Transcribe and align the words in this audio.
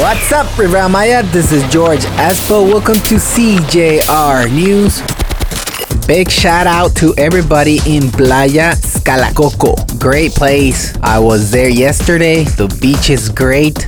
What's 0.00 0.32
up, 0.32 0.58
Riviera 0.58 0.88
Maya? 0.88 1.22
This 1.22 1.52
is 1.52 1.62
George 1.72 2.00
Espo. 2.16 2.66
Welcome 2.68 2.96
to 2.96 3.14
CJR 3.14 4.50
News. 4.52 5.00
Big 6.06 6.30
shout 6.30 6.66
out 6.66 6.94
to 6.96 7.14
everybody 7.16 7.78
in 7.86 8.10
Playa 8.10 8.72
Xcalacoco. 8.74 9.93
Great 10.04 10.32
place. 10.32 10.94
I 11.00 11.18
was 11.18 11.50
there 11.50 11.70
yesterday. 11.70 12.44
The 12.44 12.68
beach 12.78 13.08
is 13.08 13.30
great. 13.30 13.86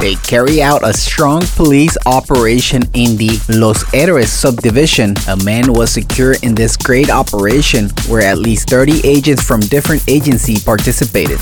They 0.00 0.14
carry 0.14 0.62
out 0.62 0.86
a 0.86 0.92
strong 0.92 1.42
police 1.56 1.98
operation 2.06 2.84
in 2.94 3.16
the 3.16 3.30
Los 3.48 3.82
Héroes 3.90 4.28
subdivision. 4.28 5.16
A 5.26 5.36
man 5.42 5.72
was 5.72 5.90
secured 5.90 6.44
in 6.44 6.54
this 6.54 6.76
great 6.76 7.10
operation 7.10 7.90
where 8.06 8.22
at 8.22 8.38
least 8.38 8.70
30 8.70 9.04
agents 9.04 9.42
from 9.42 9.58
different 9.58 10.08
agencies 10.08 10.62
participated. 10.62 11.40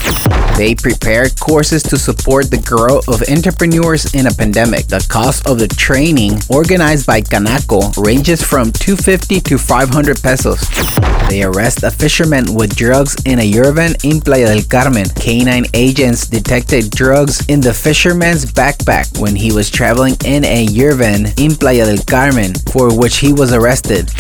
They 0.57 0.75
prepared 0.75 1.39
courses 1.39 1.83
to 1.83 1.99
support 1.99 2.51
the 2.51 2.63
growth 2.65 3.09
of 3.09 3.23
entrepreneurs 3.29 4.15
in 4.15 4.27
a 4.27 4.33
pandemic. 4.33 4.87
The 4.87 5.07
cost 5.11 5.47
of 5.47 5.59
the 5.59 5.69
training 5.69 6.41
organized 6.49 7.07
by 7.07 7.21
Canaco 7.21 7.95
ranges 8.03 8.43
from 8.43 8.73
250 8.73 9.41
to 9.43 9.59
500 9.59 10.23
pesos. 10.23 10.65
They 11.29 11.43
arrest 11.43 11.83
a 11.83 11.91
fisherman 11.91 12.55
with 12.55 12.75
drugs 12.75 13.15
in 13.25 13.39
a 13.39 13.53
Urvan 13.53 14.03
in 14.03 14.21
Playa 14.21 14.47
del 14.47 14.63
Carmen. 14.63 15.09
Canine 15.11 15.67
agents 15.75 16.27
detected 16.27 16.91
drugs 16.91 17.45
in 17.49 17.61
the 17.61 17.75
fisherman's 17.75 18.47
backpack 18.47 19.21
when 19.21 19.37
he 19.37 19.53
was 19.53 19.71
traveling 19.71 20.17
in 20.25 20.45
a 20.45 20.67
Urvan 20.67 21.39
in 21.39 21.55
Playa 21.55 21.85
del 21.85 22.03
Carmen, 22.05 22.55
for 22.73 22.97
which 22.99 23.19
he 23.19 23.33
was 23.33 23.53
arrested. 23.53 24.11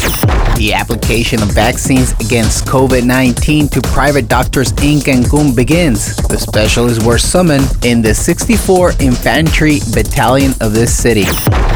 The 0.58 0.74
application 0.74 1.40
of 1.40 1.50
vaccines 1.50 2.10
against 2.14 2.66
COVID 2.66 3.06
19 3.06 3.68
to 3.68 3.80
private 3.80 4.26
doctors 4.26 4.72
in 4.72 4.98
Cancun 4.98 5.54
begins. 5.54 6.16
The 6.16 6.36
specialists 6.36 7.04
were 7.04 7.16
summoned 7.16 7.70
in 7.84 8.02
the 8.02 8.12
64 8.12 8.94
Infantry 8.98 9.78
Battalion 9.94 10.54
of 10.60 10.72
this 10.72 10.92
city. 10.92 11.26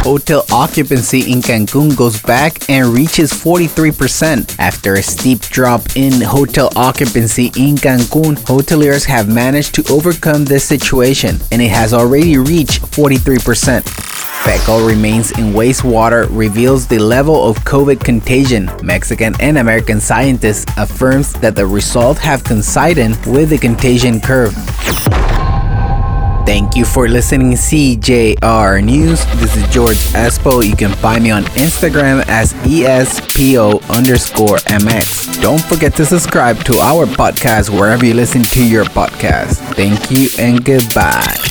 Hotel 0.03 0.45
occupancy 0.51 1.31
in 1.31 1.43
Cancun 1.43 1.97
goes 1.97 2.21
back 2.23 2.69
and 2.69 2.89
reaches 2.89 3.33
43%. 3.33 4.59
After 4.59 4.95
a 4.95 5.03
steep 5.03 5.43
drop 5.43 5.83
in 5.95 6.21
hotel 6.21 6.69
occupancy 6.75 7.53
in 7.57 7.77
Cancun, 7.77 8.35
hoteliers 8.35 9.05
have 9.05 9.29
managed 9.29 9.77
to 9.77 9.93
overcome 9.93 10.45
this 10.45 10.65
situation 10.65 11.39
and 11.53 11.63
it 11.63 11.71
has 11.71 11.95
already 11.95 12.37
reached 12.37 12.83
43%. 12.83 14.02
Fecal 14.45 14.85
remains 14.85 15.31
in 15.33 15.53
wastewater 15.53 16.27
reveals 16.31 16.89
the 16.89 16.99
level 16.99 17.49
of 17.49 17.57
COVID 17.59 18.01
contagion. 18.01 18.69
Mexican 18.83 19.35
and 19.39 19.57
American 19.59 20.01
scientists 20.01 20.67
affirms 20.77 21.33
that 21.35 21.55
the 21.55 21.65
results 21.65 22.19
have 22.19 22.43
coincided 22.43 23.11
with 23.25 23.51
the 23.51 23.59
contagion 23.59 24.21
curve. 24.21 24.53
Thank 26.45 26.75
you 26.75 26.85
for 26.85 27.09
listening 27.09 27.53
CJR 27.53 28.83
News. 28.83 29.25
This 29.37 29.57
is 29.57 29.63
George 29.69 29.99
Espo. 30.13 30.67
You 30.69 30.75
can 30.75 30.91
find 30.97 31.23
me 31.23 31.31
on 31.31 31.45
Instagram 31.55 32.25
as 32.27 32.53
ESPO 32.65 33.89
underscore 33.97 34.57
MX. 34.67 35.41
Don't 35.41 35.63
forget 35.63 35.95
to 35.95 36.05
subscribe 36.05 36.59
to 36.65 36.75
our 36.81 37.07
podcast 37.07 37.71
wherever 37.71 38.05
you 38.05 38.15
listen 38.15 38.43
to 38.43 38.67
your 38.67 38.87
podcast. 38.87 39.59
Thank 39.77 40.11
you 40.11 40.27
and 40.37 40.65
goodbye. 40.65 41.42